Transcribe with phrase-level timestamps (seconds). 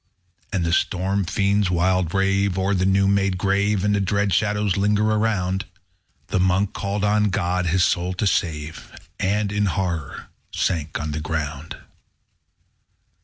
[0.51, 5.03] And the storm fiends wild rave O'er the new made grave, And dread shadows linger
[5.11, 5.65] around.
[6.29, 11.21] The Monk called on God his soul to save, And, in horror, sank on the
[11.21, 11.77] ground.